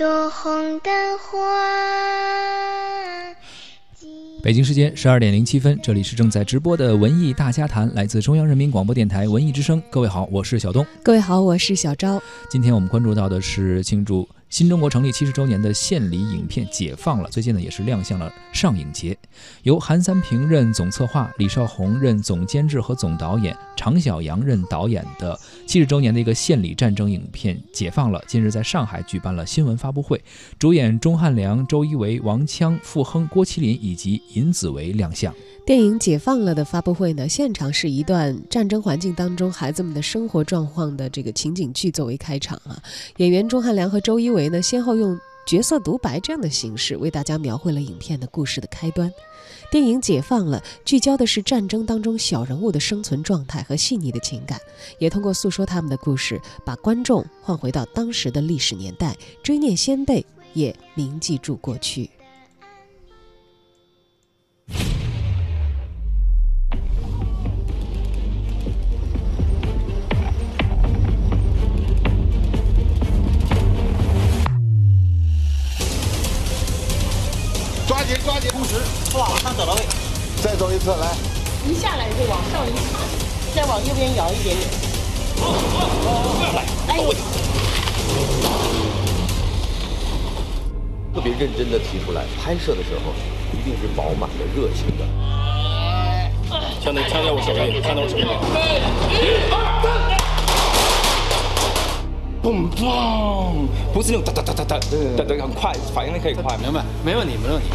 [0.00, 1.38] 朵红的花。
[4.42, 9.82] 北京时间十二点零七分，这里是正在直播的文艺大家谈，来自中央人民广播电台文艺之声。
[9.90, 10.86] 各位好，我是小东。
[11.02, 12.18] 各位好，我是小昭。
[12.48, 14.26] 今天我们关注到的是庆祝。
[14.50, 19.16] 新中国成立七十周年的献礼影片解放了，最近呢也是亮相了上影节，
[19.62, 28.20] 由韩三平任总策划，李少红任总监制和总导演，常小阳任导演的七十周年的一个献礼战争影片解放了。
[28.26, 30.20] 近日在上海举办了新闻发布会，
[30.58, 35.32] 主演钟汉良、周一围、王锵、傅亨、郭麒麟以及尹子维亮相。
[35.66, 42.82] 电影解放了的发布会呢，现场是一段战争环境当中孩子们的生活状况的这个情景剧作为开场啊，
[43.18, 49.12] 演员钟汉良和周一围呢，先后用角色独白这样的形式为大家描绘了影片的故事的开端。
[49.70, 54.58] 电影解放了，聚焦的是战争当中小人物的生存状态和细腻的情感，
[54.98, 62.10] 也通过诉说他们的故事，把观众换回到当时的历史年代，追念先辈，也铭记住过去。
[78.24, 78.74] 抓紧，同时
[79.14, 79.80] 往上走到位，
[80.42, 81.14] 再走一次，来，
[81.68, 82.98] 一下来就往上一插，
[83.54, 84.68] 再往右边摇一点点。
[85.40, 87.14] 好，好来，哎呦！
[91.14, 93.12] 特别认真的提出来，拍摄的时候
[93.52, 95.04] 一定是饱满的、热情的。
[96.82, 98.22] 枪在枪在我手里，看到我手里。
[98.22, 98.24] 一
[99.50, 99.86] 二三，
[102.42, 103.68] 嘣嘣！
[103.92, 104.78] 不是那种哒哒哒哒哒，
[105.16, 106.56] 哒哒很快，反应力可以快。
[106.58, 107.68] 明白，没问题，没问题。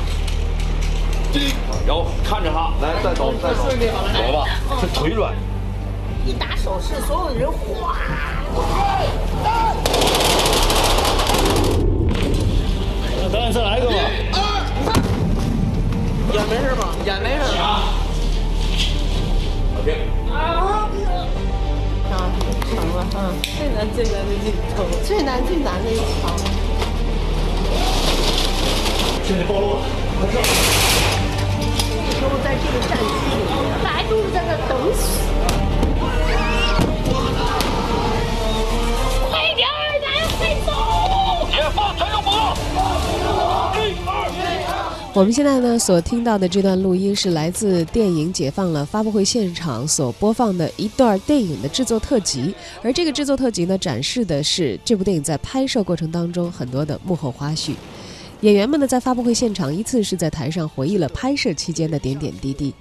[1.86, 4.45] 然后看着他，来再走再走，走吧，
[4.81, 5.33] 这腿软。
[6.25, 7.97] 一打手势，所有人哗。
[45.16, 52.53] 我们现在呢所听到的这段录音是来自电影《解放了》发布会现场所播放的一段电影的制作特辑，
[52.84, 57.75] 而这个制作特辑呢展示的是这部电影在拍摄过程当中很多的幕后花絮。
[58.42, 62.74] 演员们呢，在发布会现场依次是在台上回忆了拍摄期间的点点滴滴。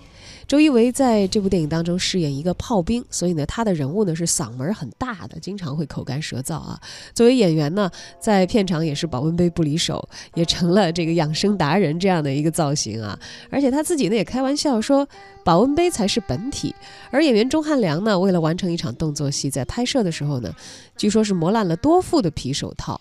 [0.46, 6.78] 周一围在这部电影当中饰演一个炮兵，所以呢，他的人物呢是嗓门很大的，经常会口干舌燥啊。
[7.14, 7.90] 作为演员呢，
[8.20, 13.18] 在片场也是保温杯不离手，也成了这个养生达人这样的一个造型啊。
[13.50, 15.08] 而且他自己呢也开玩笑说，
[15.42, 16.74] 保温杯才是本体。
[17.10, 20.54] 而演员钟汉良呢，为了完成一场动作戏，在拍摄的时候呢，
[20.96, 23.00] 据说是磨烂了多副的皮手套。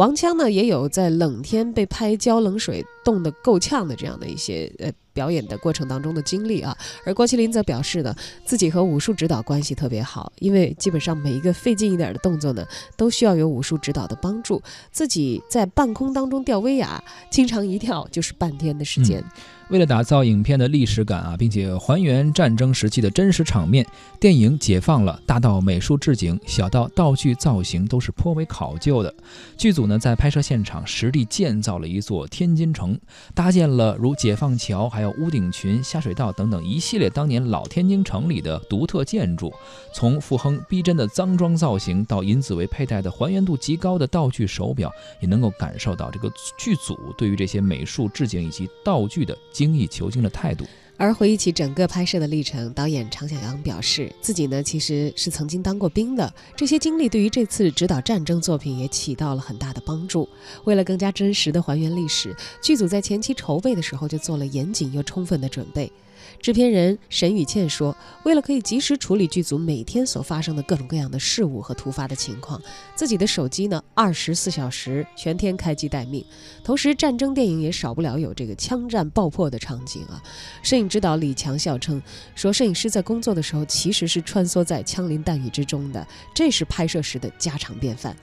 [0.00, 6.74] 王锵呢，也有在冷天被拍浇冷水冻得够呛的这样的一些呃表演的过程当中的经历啊。
[7.04, 8.16] 而郭麒麟则表示呢，
[8.46, 12.66] 自己和武术指导关系特别好，因为基本上每一个费劲一点的动作呢，
[12.96, 14.62] 都需要有武术指导的帮助。
[14.90, 19.22] 自己在半空当中吊威亚，经常一跳就是半天的时间。
[19.70, 23.86] 为了打造影片的历史感啊，并且还原战争时期的真实场面，
[24.18, 29.14] 电影解放了，大到美术置景，小到道具造型，都是颇为考究的。
[29.56, 32.98] 剧组呢，在拍摄现场实地建造了一座天津城，
[33.32, 39.52] 搭建了如解放桥、还有屋顶群、下水道等等一系列当年老天津城里的独特建筑。
[39.94, 49.38] 从傅亨逼真的脏装造型，到尹子维佩戴的还原度极高的道具手表，也能够感受到这个剧组对于这些美术置景以及道具的。
[49.60, 50.64] 精益求精的态度。
[50.96, 60.26] 而回忆起整个拍摄的历程，导演常小阳表示，自己呢其实是曾经当过兵的，这些经历对于这次指导战争作品也起到了很大的帮助。
[60.64, 65.92] 为了更加真实的还原历史，剧组在前期筹备的时候就做了严谨又充分的准备。
[66.40, 67.94] 制片人沈雨倩说
[68.24, 72.60] ：“为了可以及时处理剧组每天所发生的各种各样的事物和突发的情况，
[72.94, 76.24] 自己的手机呢二十四小时全天开机待命。
[76.64, 80.22] 同时，战争电影也少不了有这个枪战爆破的场景啊。
[80.62, 82.00] 摄影指导李强笑称
[82.34, 88.16] 说，摄影师在工作的时候其实是穿梭在枪林弹雨之中的，这是拍摄时的家常便饭。”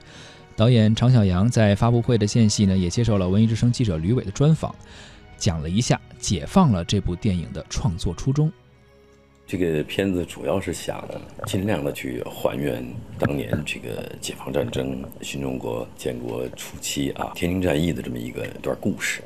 [0.57, 4.73] 导演常小阳在发布会的间隙呢，也接受了文艺之声记者吕伟的专访。
[5.37, 8.51] 讲了一下《解放了》这部电影的创作初衷。
[9.45, 11.01] 这个片子主要是想
[11.45, 12.85] 尽量的去还原
[13.17, 19.21] 当年这个解放战争、新中国建国初期啊天津战役的这么一个一段故事。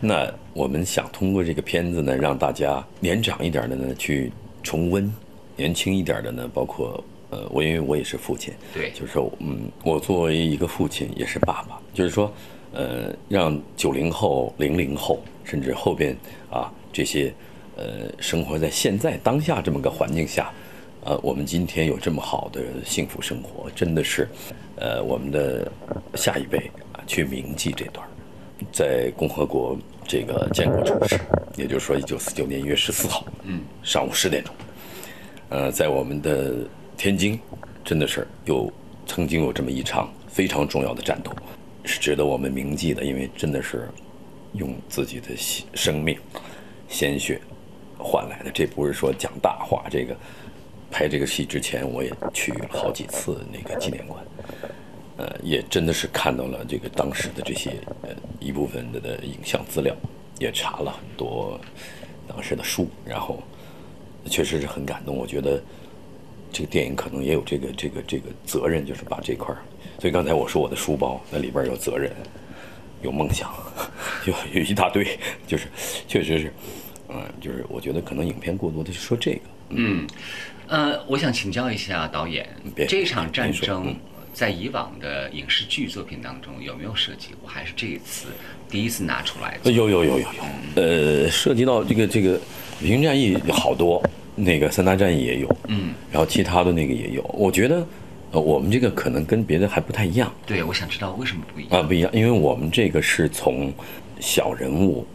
[0.00, 4.32] 那我们想通过这个片子呢，让大家年长一点的呢去
[4.62, 5.12] 重温，
[5.54, 12.32] 年轻一点的呢，包括呃，我因为我也是父亲，对就是说嗯，我作为一个父亲也是爸爸，就是说
[12.74, 16.14] 呃，让九零后、零零后，甚至后边
[16.50, 17.32] 啊这些
[17.76, 20.52] 呃生活在现在当下这么个环境下，
[21.04, 24.28] 呃，我们今天有这么好的幸福生活，真的是
[24.76, 25.70] 呃我们的
[26.16, 26.58] 下一辈
[26.92, 28.04] 啊去铭记这段。
[28.72, 29.76] 在共和国
[30.06, 31.18] 这个建国初时，
[31.56, 34.54] 也就是说一九四九年一月十四号，嗯，上午十点钟，
[35.50, 36.54] 呃，在我们的
[36.96, 37.38] 天津，
[37.84, 38.72] 真的是有
[39.06, 41.32] 曾经有这么一场非常重要的战斗，
[41.84, 43.88] 是值得我们铭记的，因为真的是
[44.54, 45.28] 用自己的
[45.74, 46.18] 生命、
[46.88, 47.40] 鲜血
[47.98, 48.50] 换来的。
[48.50, 50.16] 这不是说讲大话，这个
[50.90, 54.24] 拍这个戏之前，我也去了好几次那个纪念馆。
[55.16, 57.70] 呃，也真的是看到了这个当时的这些
[58.02, 58.10] 呃
[58.40, 59.94] 一部分的影像资料，
[60.40, 61.60] 也查了很多
[62.26, 63.40] 当时的书，然后
[64.28, 65.14] 确实是很感动。
[65.16, 65.62] 我觉得
[66.54, 69.58] 这个电影可能也有这个这个这个责任，就是把这块儿。
[69.98, 72.12] 所以刚才我说我的书包那里边有责任，
[73.02, 73.52] 有梦想，
[74.26, 75.18] 有有一大堆，
[75.48, 75.66] 就是
[76.06, 76.52] 确实是，
[77.08, 79.40] 嗯、就是我觉得可能影片过多的是说这个，
[79.70, 80.06] 嗯，
[80.68, 82.48] 呃，我想请教一下导演，
[82.88, 83.96] 这场战争嗯
[84.32, 87.48] 在以往的影视剧作品当中有没有涉及过？
[87.48, 88.26] 还是这一次
[88.68, 89.72] 第一次拿出来呃的？
[89.72, 90.26] 有有有有有，
[90.74, 92.38] 呃，涉及到这个这个
[92.80, 94.02] 北京战役好多，
[94.36, 97.22] 那个三大战役也有，嗯，然后其他的那个也有。
[97.32, 97.86] 我觉得，
[98.32, 103.72] 呃，我们这个可能跟别的还不太一样对，我想知道为什么不一样啊，不一样，因为我们这个是从
[104.20, 105.06] 小人物、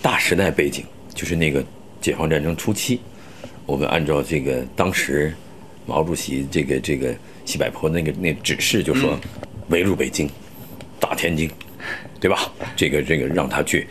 [0.00, 1.64] 大时代背景，就是那个
[2.00, 3.00] 解放战争初期，
[3.66, 5.34] 我们按照这个当时
[5.86, 7.14] 毛主席这个这个
[7.44, 9.18] 西柏坡那个那指示，就说
[9.68, 10.30] 围住北京，
[11.00, 11.50] 打天津，
[12.20, 12.52] 对吧？
[12.76, 13.88] 这个这个让他去，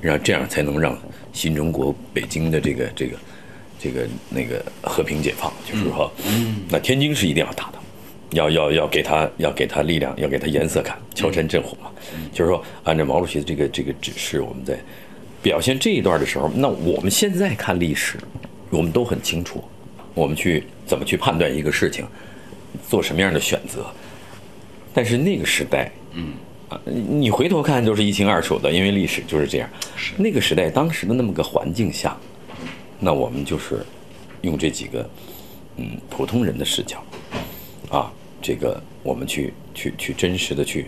[0.00, 0.98] 让这样才能让
[1.32, 3.16] 新中国北京的这个这个
[3.78, 6.12] 这个那个和平解放，就是说，
[6.68, 7.78] 那天津是一定要打的。
[8.32, 11.90] 要要要给他要给他力量，要给他颜色看，敲山震虎嘛。
[12.30, 14.78] 就是说，按照毛主席的这个这个指示，我们在
[15.40, 18.18] 表现这一段的时候，那我们现在看历史，
[18.68, 19.64] 我们都很清楚，
[20.12, 22.06] 我们去怎么去判断一个事情，
[22.86, 23.86] 做什么样的选择。
[24.92, 26.34] 但是那个时代，嗯，
[26.68, 29.70] 啊，你回头看都是一清二楚的，因为历史就是这样。
[30.18, 32.14] 那个时代当时的那么个环境下，
[33.00, 33.84] 那我们就是
[34.42, 35.08] 用这几个
[35.76, 37.02] 嗯普通人的视角，
[37.90, 38.12] 啊，
[38.42, 40.86] 这个我们去去去真实的去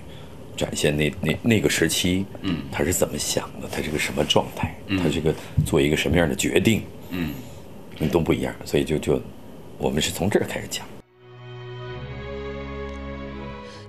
[0.57, 5.35] 展现那那那个时期，嗯，他是怎么想的，他是个什么状态，他这个
[5.65, 7.31] 做一个什么样的决定，嗯，
[8.11, 9.21] 都不一样，所以就就
[9.79, 10.85] 我们是从这儿开始讲。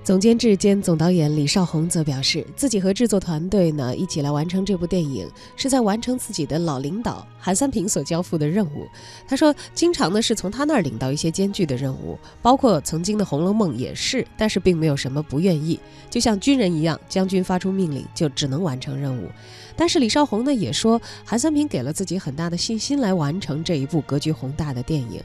[0.04, 8.88] 总监制兼总导演李少红则表示，自己和制作团队呢一起来完成这部电影，是在完成自己的老领导韩三平所交付的任务。
[9.28, 19.30] 他说，经常呢是从他那儿领到一些艰巨的任务，包括曾经的《红楼梦》也是，但是并没有什么不愿意，就像军人一样，将军发出命令就只能完成任务。
[19.78, 25.22] 但是李少红呢也说，韩三平给了自己很大的信心来完成这一部格局宏大的电影。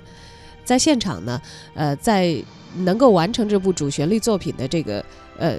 [0.67, 1.41] 在现场呢，
[1.73, 2.37] 呃，在
[2.79, 5.03] 能够完成这部主旋律作品的这个
[5.39, 5.59] 呃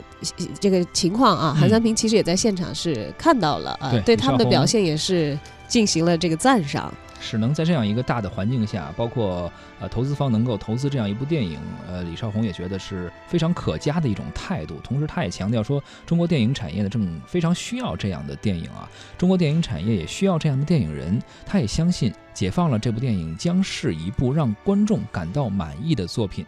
[0.60, 5.36] 这个情况啊，嗯韩三平其实也在现场是看到了啊，对对他们的表现也是
[5.68, 6.94] 进行了这个赞赏。
[7.20, 14.80] 是能在这样一个大的环境下，包括呃投资方能够投资这样一部电影，呃，李少红也觉得是非常可嘉的一种态度。
[14.84, 21.22] 同时，他也强调说，中国电影产业呢正非常需要这样的电影啊，中国电影产业也需要这样的电影人。
[21.46, 26.46] 他也相信，解放了这部电影将是一部让观众感到满意的作品。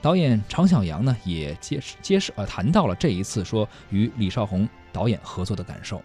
[0.00, 6.00] 导演常小阳呢也揭示揭示呃谈到了这一次说与李少红导演合作的感受。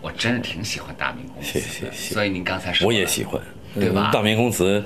[0.00, 1.92] 我真的挺喜欢大明宫词的，谢谢谢。
[1.92, 3.40] 谢所以您刚才说我也喜欢，
[3.74, 4.10] 对吧？
[4.10, 4.82] 嗯大明宫词，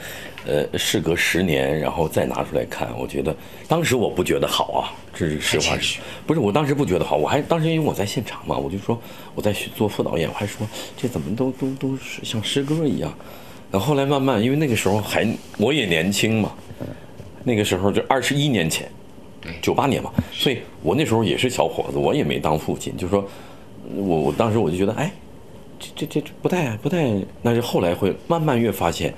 [0.47, 3.35] 呃，事隔十年，然后再拿出来看，我觉得
[3.69, 6.01] 当时我不觉得好啊，这是实话实。
[6.27, 9.01] 不是我当时不觉得好，我还当时因为我在现场嘛，我就说
[9.35, 13.13] 我在做副导演，我还说这怎么都都都是像诗歌一样，
[13.71, 15.27] 然后后来慢慢，因为那个时候还
[15.59, 16.53] 我也年轻嘛，
[17.45, 18.91] 那个时候就二十一年前，
[19.41, 23.29] 对九八年嘛，所以我那时候也是小伙子，我也没当父亲，就说，
[23.97, 25.13] 我我当时我就觉得，哎，
[25.79, 27.13] 这这这这不太不太，
[27.43, 29.13] 但是后来会慢慢越发现，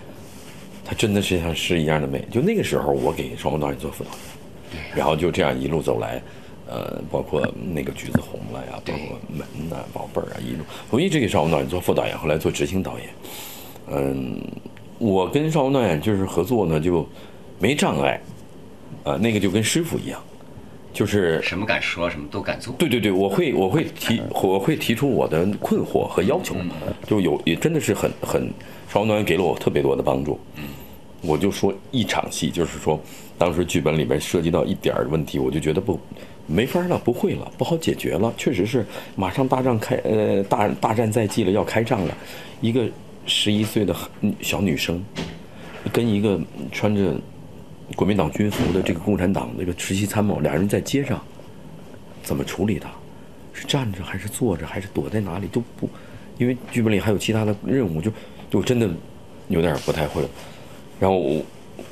[0.84, 2.24] 它真的是像诗一样的美。
[2.30, 6.22] 就那个时候，我给双风导演做副导演，然后就这样一路走来，
[6.66, 13.08] 呃，包括那个橘子红了呀，包括门呐、宝贝儿啊，一路我一直给邵文导演做副导演，后来做执行导演。
[13.90, 14.40] 嗯，
[14.98, 17.06] 我跟邵文导演就是合作呢，就
[17.58, 18.18] 没障碍，
[19.04, 20.18] 啊，那个就跟师傅一样，
[20.94, 22.72] 就是什么敢说，什么都敢做。
[22.78, 26.54] 对对对，我会我会提我会提出我的困惑和要求，
[27.06, 28.48] 就有也真的是很很，
[28.88, 30.38] 邵文导演给了我特别多的帮助。
[30.56, 30.62] 嗯，
[31.20, 32.98] 我就说一场戏，就是说
[33.36, 35.98] 当时剧本里面涉及到一点儿问题，我就觉得不
[36.46, 38.32] 没法了，不会了，不好解决了。
[38.36, 38.86] 确实是
[39.16, 42.16] 马上大战开呃大大战在即了，要开仗了，
[42.60, 42.86] 一个
[43.26, 43.96] 十一岁的
[44.40, 45.04] 小女生
[45.92, 47.14] 跟一个穿着
[47.96, 51.22] 国民党军服的这个共产党那个实习参谋，俩人在街上
[52.22, 52.90] 怎么处理他？
[53.52, 55.88] 是站着还是坐着还是躲在哪里都不，
[56.38, 58.10] 因为剧本里还有其他的任务，就
[58.50, 58.90] 就真的
[59.48, 60.28] 有点不太会了。
[60.98, 61.42] 然后我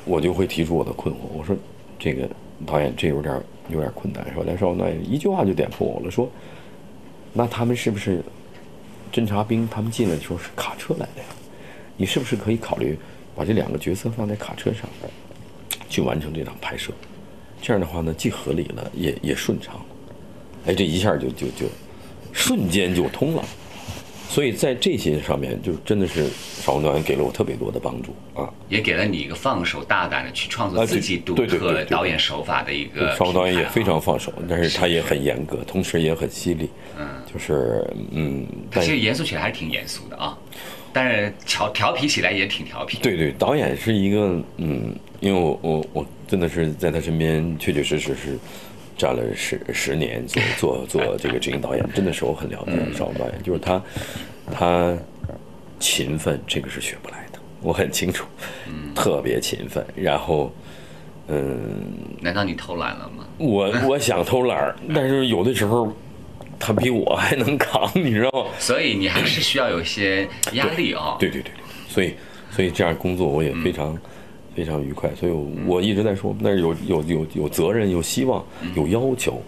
[0.03, 1.55] 我就会提出我的困惑，我说
[1.97, 2.29] 这个
[2.65, 6.29] 导演这有点有点困难，说来说那一句话就点破我了，说
[7.31, 8.21] 那他们是不是
[9.13, 11.27] 侦察兵他们进来的时候是卡车来的呀？
[11.95, 12.97] 你是不是可以考虑
[13.35, 14.81] 把这两个角色放在卡车上
[15.93, 16.91] 去完成这场拍摄？
[17.61, 19.85] 这样的话呢，既合理了，也也顺畅了。
[20.65, 21.67] 哎，这一下就就就
[22.31, 23.43] 瞬间就通了。
[24.27, 26.27] 所以在这些上面，就真的是
[26.59, 33.15] 邵文导演给了我特别多的帮助啊，也给了你一个放手大胆的去创作自己独特导演手法的一个。
[33.15, 34.01] 邵文导演也非常。
[34.01, 36.67] 放手，但是他也很严格，同时也很犀利。
[36.97, 40.35] 嗯，就是嗯，但他其实严肃起来还是挺严肃的啊，
[40.91, 42.97] 但是调调皮起来也挺调皮。
[43.03, 48.37] 对对，导演是一个嗯，因为我我我真的是在他身边，确确实实是
[48.97, 53.81] 站了十十年做做做这个执行导演，真的是我很了解邵文导演，就是他
[54.51, 54.93] 他
[55.79, 58.25] 勤奋，这个是学不来的，我很清楚，
[58.93, 60.53] 特别勤奋，然后
[61.29, 61.85] 嗯，
[62.19, 63.25] 难道你偷懒了吗？
[63.37, 65.89] 我我想偷懒儿， 但是有的时候
[66.59, 68.51] 他比我还能扛，你知道吗？
[68.59, 71.15] 所以你还是需要有一些压力啊。
[71.17, 71.51] 对对对，
[71.87, 72.13] 所以
[72.51, 73.97] 所以这样工作我也非常、
[74.55, 78.45] 非常愉快，所以我我一直在说，但是有有有有责任，有希望，
[78.75, 79.41] 有要求，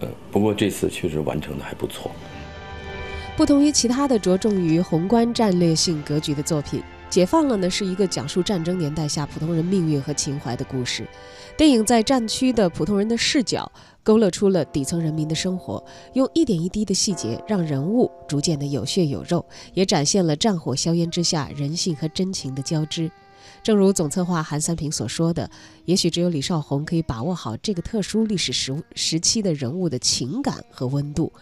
[0.00, 2.10] 呃，不过这次确实完成的还不错。
[3.36, 11.06] 不同于其他的着重于宏观战略性格局的作品，《解放了》呢是一个讲述战争年代下普通人命运和情怀的故事。
[11.54, 13.70] 电影在战区的普通人的视角，
[14.02, 15.84] 勾勒出了底层人民的生活，
[16.14, 19.44] 用一点一滴的细节，让人物逐渐的有血有肉，
[19.74, 23.10] 也展现了战火硝烟之下人性和真情的交织。
[23.66, 25.50] 正如总策划韩三平所说的，
[25.86, 31.32] 也许只有李少红可以把握好这个特殊历史时时期的人物的情感和温度。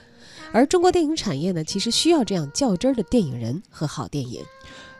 [0.50, 4.40] 而中国电影产业呢，其实需要这样较真儿的电影人和好电影。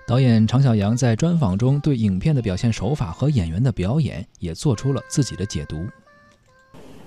[0.06, 5.78] 导演常小阳在专访中对影片的表现手法和演员的表演也做出了自己的解读。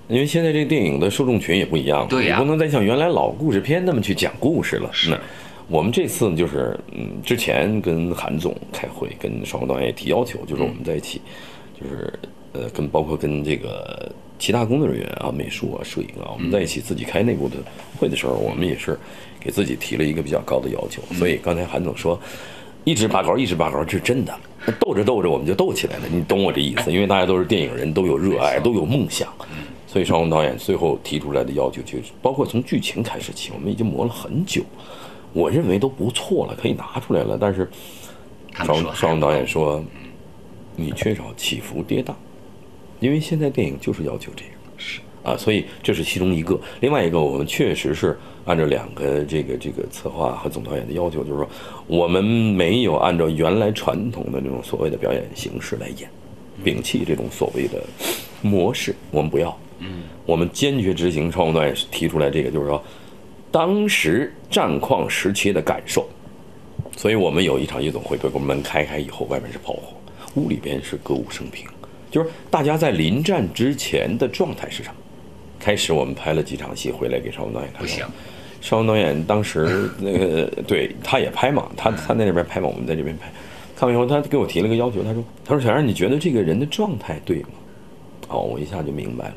[0.07, 4.89] 因为现在这个电影的受众群也不一样了，对呀你不能再像原来老故事片那么去讲故事了。
[4.91, 5.19] 是那
[5.67, 11.21] 我们这次呢，就是嗯，之前跟韩总开会，跟双方导演也提要求，就是我们在一起，
[11.79, 12.13] 就是
[12.53, 17.57] 呃，跟包括跟这个其他工作人员啊、美术啊、摄影啊，我们在一起自己开内部的
[17.99, 18.97] 会的时候，我们也是
[19.39, 21.01] 给自己提了一个比较高的要求。
[21.15, 22.19] 所以刚才韩总说。
[22.85, 24.33] 一直拔高，一直拔高，这是真的。
[24.79, 26.03] 斗着斗着，我们就斗起来了。
[26.09, 26.89] 你懂我这意思？
[26.89, 29.27] 因为大家都是电影人，都有热爱，都有梦想。
[29.85, 34.61] 所以邵宏导演最后提出来的要求，就是包括从剧情开始起，我们已经磨了很久，
[35.37, 37.37] 我认为都不错了，可以拿出来了。
[37.39, 37.69] 但是
[38.55, 39.83] 邵他们说邵宏导演说，
[40.75, 42.11] 你缺少起伏跌宕，
[42.99, 44.53] 因为现在电影就是要求这样。
[44.77, 46.59] 是啊，所以这是其中一个。
[46.79, 51.49] 另外一个，我们确实是按照两个这个这个策划和总导演的要求，就是说
[51.85, 56.09] 我们没有按照原来传统的那种所谓的表演形式来演，
[56.63, 57.83] 摒弃这种所谓的
[58.41, 59.55] 模式，我们不要。
[59.79, 62.81] 嗯，我们坚决执行超宏导演提出来这个，就是说
[63.51, 66.07] 当时战况时期的感受。
[66.95, 69.93] 所以我们有一场夜总会，给我们门开开以后，外面是炮火，
[70.35, 71.67] 屋里边是歌舞升平，
[72.09, 74.95] 就是大家在临战之前的状态是什么？
[75.59, 78.05] 开始我们拍了几场戏回来给邵文导演看，不行，
[78.61, 83.31] 邵文导演当时那个对他也拍嘛，他他在那边拍嘛，我们在这边拍。
[83.75, 87.49] 看完以后，他给我提了个要求，他说：“他说小杨，你觉得这个人的状态对吗？”
[88.27, 89.35] 哦，我一下就明白了。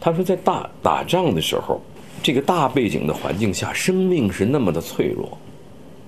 [0.00, 1.78] 他说，在大打仗的时候，
[2.22, 5.38] 这个大背景的环境下，生命是那么的脆弱，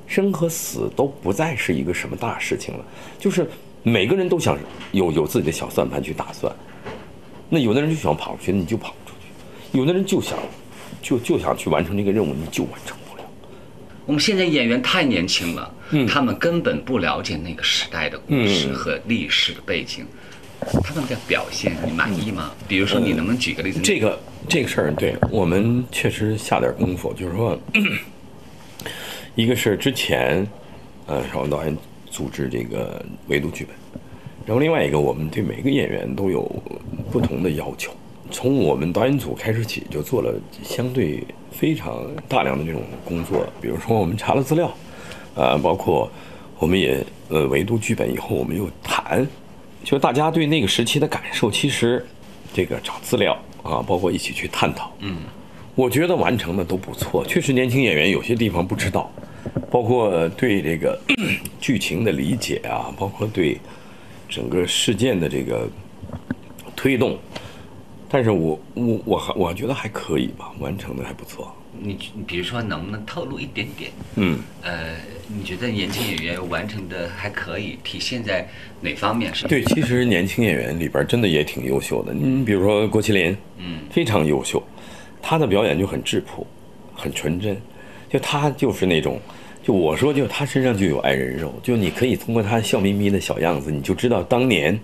[0.06, 2.84] 生和死都不再是一个什么大事情了，
[3.18, 3.48] 就是
[3.82, 4.58] 每个人都想
[4.92, 6.54] 有有自己的小算盘去打算。
[7.48, 10.38] 那有的人就想跑出去，你就跑不出去；有的人就想
[11.02, 13.24] 就就想去完成这个任务，你就完成不了。
[14.06, 20.06] 我们现在演员太年轻了，嗯他们根本不了解那个时代的故事嗯和历史的背景。
[20.84, 22.52] 他们的表现你满意吗？
[22.68, 23.80] 比如说，你能不能举个例子？
[23.82, 24.16] 这个
[24.48, 27.58] 这个事儿，对我们确实下点功夫，就是说，
[29.34, 30.46] 一个是之前，
[31.06, 31.76] 呃，邵文导演
[32.10, 33.74] 组织这个围读剧本。
[34.44, 36.42] 然后另外一个，我们对每个演员都有
[37.10, 37.92] 不同的要求。
[38.30, 41.22] 从我们导演组开始起，就做了相对
[41.52, 43.46] 非常大量的这种工作。
[43.60, 44.74] 比如说，我们查了资料，
[45.34, 46.10] 呃，包括
[46.58, 49.26] 我们也呃围读剧本以后，我们又谈，
[49.84, 52.04] 就大家对那个时期的感受，其实
[52.52, 55.18] 这个找资料啊，包括一起去探讨，嗯，
[55.74, 57.24] 我觉得完成的都不错。
[57.24, 59.10] 确实，年轻演员有些地方不知道，
[59.70, 61.00] 包括对这个
[61.60, 63.58] 剧情的理解啊，包括对
[64.28, 65.68] 整个事件的这个
[66.74, 67.16] 推动。
[68.08, 71.50] 但是我我我还我觉得还可以吧，完成的还不错。
[71.80, 73.90] 你你比如说能不能透露一点点？
[74.16, 78.48] 嗯，呃，你觉得年轻演员完成的还可以，体现在
[78.80, 79.34] 哪方面？
[79.34, 82.12] 是对，其实年轻演员里边真的也挺优秀的。
[82.12, 84.62] 你比如说郭麒麟，嗯，非常优秀，
[85.20, 86.46] 他的表演就很质朴，
[86.94, 87.56] 很纯真，
[88.10, 89.18] 就他就是那种，
[89.62, 94.78] 就我说就他身上就有爱人肉，就你可以通过他笑眯眯的小样子，你就知道当年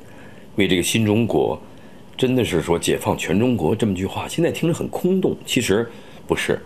[0.57, 1.61] 为这个新中国。
[2.16, 5.88] 真的是说解放全中国这么句话，现在听着很空洞，其实
[6.26, 6.61] 不是。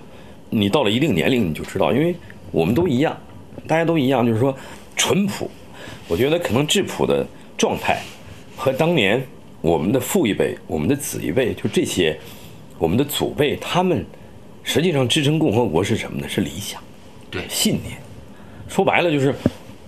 [0.55, 2.15] 你到了一定年龄，你就知道，因为
[2.51, 3.17] 我们都一样，
[3.67, 4.55] 大家都一样，就是说
[4.95, 5.51] 淳朴。
[6.09, 8.03] 我觉得可能质朴的状态
[8.55, 9.25] 和当年
[9.63, 12.19] 我们的父一辈、我们的子一辈，就这些
[12.79, 14.05] 我们的祖辈，他们
[14.63, 16.29] 实际上支撑共和国是什么呢？
[16.29, 16.83] 是理想，
[17.31, 17.97] 对，信念。
[18.69, 19.35] 说白了就是，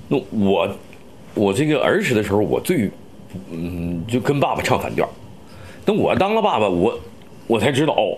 [0.09, 0.77] 那我
[1.35, 2.91] 我这个儿时的时候，我最
[3.51, 5.07] 嗯就跟爸爸唱反调。
[5.85, 6.99] 等我当了爸爸，我
[7.47, 8.17] 我才知道哦，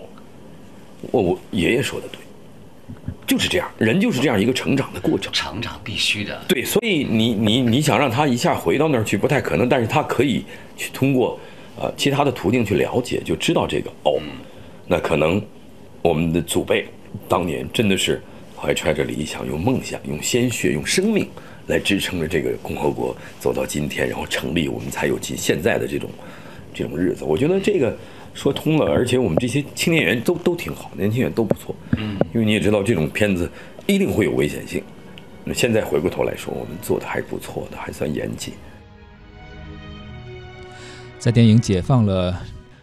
[1.11, 2.19] 我我爷爷说的对，
[3.27, 5.31] 就是这样，人就是这样一个成长的过程。
[5.33, 6.41] 成长必须的。
[6.47, 10.45] 对，所以你你你想让他一下回到那儿去，不太可能，但是他可以
[10.77, 11.37] 去通过
[11.77, 14.13] 呃其他的途径去了解，就知道这个哦，
[14.87, 15.39] 那可能
[16.01, 16.87] 我们的祖辈
[17.27, 18.21] 当年真的是
[18.55, 21.27] 怀揣着理想，用梦想，用鲜血，用生命
[21.67, 26.09] 来支撑着这个共和国走到今天，然后成立，我们才有今现在的这种。
[26.73, 27.97] 这种日子，我觉得这个
[28.37, 31.75] 说通了，而且我们这些青年演员都都挺好，年轻演员都不错。
[31.97, 33.49] 嗯，因为你也知道，这种片子
[33.87, 34.83] 一定会有危险性。
[35.43, 38.53] 那现在回过头来说，我们做的还不错的，还算严谨。
[41.17, 42.31] 在电影《解放了》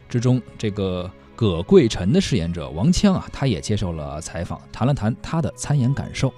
[0.09, 6.35] 之中，这个葛桂臣的饰演者王锵啊，他也接受了采访，谈了谈他的参演感受。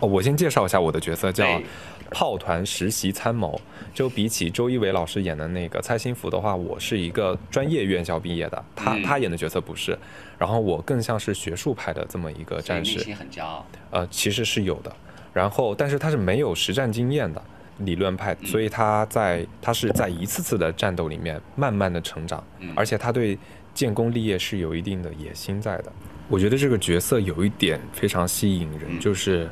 [0.00, 1.60] 哦，我先介绍一下我的角色，叫。
[2.08, 3.60] 炮团实习参谋，
[3.92, 9.98] 就比起周一围老师演的那个蔡新福的话，我是一个专业院校毕业的，他他演的角色不是，
[10.38, 13.66] 然后我更像是学术派的这么一个战士，很骄傲。
[13.90, 14.96] 呃，其实是有的，
[15.32, 17.42] 然后但是他是没有实战经验的
[17.78, 22.42] 理论派，所以他在他是在一次次的战斗里面慢慢的成长，
[22.76, 23.36] 而且他对
[23.74, 25.90] 建功立业是有一定的野心在的。
[26.28, 29.50] 我觉得这个角色有一点非常吸引人，就是。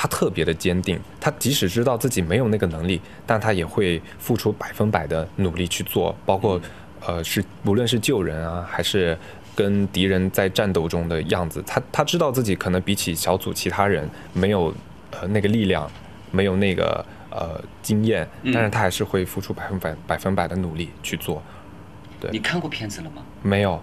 [0.00, 6.60] 他特别的坚定，他即使知道自己没有那个能力，但他也会付出百分百的努力去做，包括，
[7.04, 9.18] 呃，是无论是救人啊，还是
[9.56, 14.72] 跟敌人在战斗中的样子，他他知道自己可能比起小组其他人没有，
[15.10, 15.90] 呃，那个力量，
[16.30, 21.42] 没有那个呃经验，但是他还是会付出百分百百分百的努力去做。
[22.20, 23.22] 对，你看过片子了吗？
[23.42, 23.82] 没有。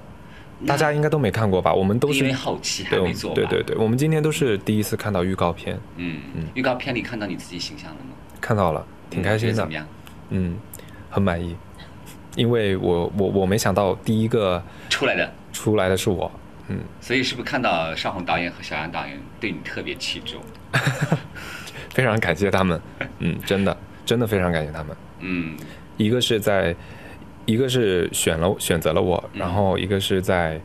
[0.65, 1.73] 大家应该都没看过吧？
[1.73, 3.33] 我们都是因为好奇还没做。
[3.33, 5.77] 对对对，我们今天都是第一次看到预告片。
[5.97, 8.15] 嗯嗯，预告片里看到你自己形象了吗？
[8.39, 9.55] 看到了，挺开心的。
[9.55, 9.85] 怎么样？
[10.29, 10.55] 嗯，
[11.09, 11.55] 很满意，
[12.35, 16.31] 因为我我我没想到第一个出来的出来的是我。
[16.69, 20.41] 嗯，所以是不是看到邵红导演和小杨导演对你特别器重？
[21.93, 22.81] 非常感谢他们。
[23.19, 24.95] 嗯，真的真的非常感谢他们。
[25.19, 25.57] 嗯，
[25.97, 26.73] 一个是在。
[27.45, 30.59] 一个是选了选择了我，然后一个是在，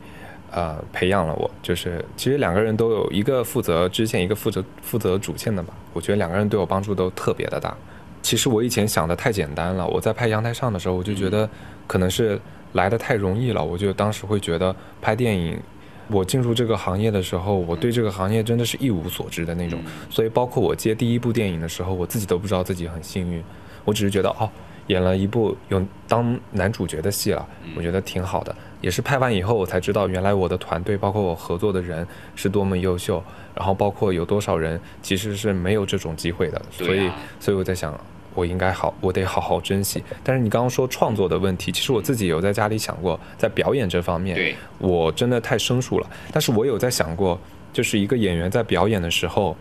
[0.49, 1.49] 呃，培养了我。
[1.61, 5.73] 就是其实两个人都有一个负责支线，一个负责负责主线的吧。
[5.93, 7.75] 我觉得两个人对我帮助都特别的大。
[8.21, 9.85] 其实我以前想的太简单了。
[9.87, 11.49] 我在拍《阳台上》的时候，我就觉得
[11.87, 12.39] 可能是
[12.73, 13.63] 来的太容易了。
[13.63, 15.59] 我就当时会觉得拍电影，
[16.07, 19.79] 我进入这个行业的时候，我对这个行业真的是一无所知的那种。
[20.09, 23.43] 所以包括我接第一部电影的时候，我自己都不知道自己很幸运。
[23.85, 24.49] 我只是觉得哦。
[24.91, 28.53] 演了一部有当男主角的戏了，我觉得挺好的。
[28.81, 33.23] 也是拍完以后，我才知道原来我的团队，包括我合作的人是多么优秀，
[33.55, 36.61] 然后包括有多少人其实是没有这种机会的。
[36.71, 37.97] 所以，所以我在想，
[38.33, 40.03] 我应该好，我得好好珍惜。
[40.23, 46.09] 但是你刚刚说创作的问题，其实我自己有在家里想过，在表演这方面，我真的太生疏了。
[46.33, 47.39] 但是我有在想过，
[47.71, 49.55] 就是一个演员在表演的时候，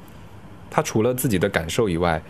[0.70, 2.20] 他除了自己的感受以外。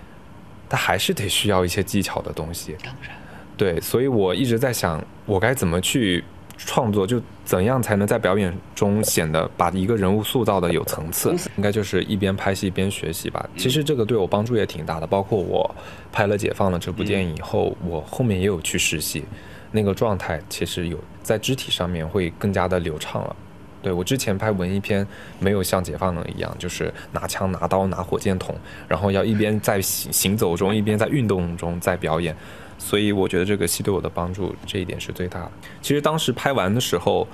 [0.70, 3.10] 他还是得需要一些技巧的东西，当然，
[3.56, 6.24] 对，所以我一直在想，我该怎么去
[6.56, 13.44] 创作，就怎样才能在表演中显得把一个人物塑造的有层次，应该就是一边拍戏一边学习吧。
[13.56, 15.74] 其实这个对我帮助也挺大的，包括我
[16.12, 19.24] 拍了《解放》了这部电影以后，我后面也有去实习，
[19.72, 23.36] 那个状态其实有在肢体上面会更加的流畅了。
[23.82, 25.06] 对我之前拍文艺片
[25.38, 28.54] 没有像《解放能》一样，就是拿枪拿刀拿火箭筒，
[28.86, 32.36] 然后要一边在行行走中一边在运动中在表演。
[32.78, 35.50] 所以我觉得这个戏对我的帮助这一点是最大的。
[35.82, 37.28] 其实当时拍完的时候，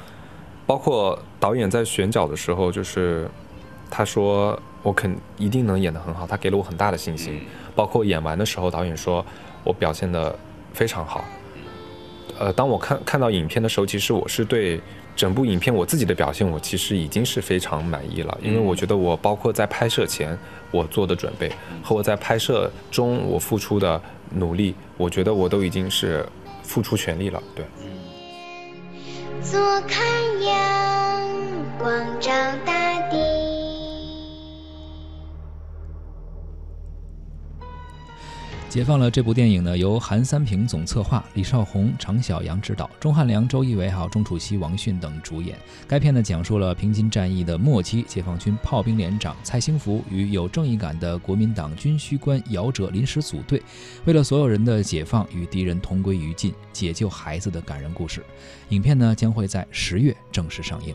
[0.67, 3.31] 包括导演在选角的时候，就是
[3.89, 7.41] 他说我肯一定能演得很好，他给了我很大的信心。
[7.77, 9.25] 包括演完的时候，导演说
[9.63, 10.37] 我表现得
[10.73, 11.25] 非常好。
[12.39, 14.81] 呃，当我看看到影片的时候，其实我是对
[15.15, 18.39] 整部影片我自己的表现，我其实已经是非常满意了。
[18.43, 20.39] 因为我觉得我包括在拍摄前
[20.71, 21.51] 我做的准备，
[21.83, 24.01] 和我在拍摄中我付出的。
[24.35, 26.27] 努力，我觉得我都已经是
[26.65, 27.65] 付出全力了，对。
[29.41, 30.05] 左看
[30.43, 31.23] 阳
[31.79, 32.33] 光照
[32.65, 33.26] 大地。
[38.77, 45.57] 解放了这部电影呢，由韩三平总策划，李少红、常小阳执导，钟汉良、周一围还有钟楚曦、王迅等主演。
[45.89, 53.63] 该片呢，讲述了平津战役的末期，解放军炮兵连长蔡兴福与有正义感的国民党军需官姚哲临时组队，
[54.05, 58.23] 为了所有人的解放与敌人同归于尽，解救孩子的感人故事。
[58.69, 60.95] 影片呢，将会在十月正式上映。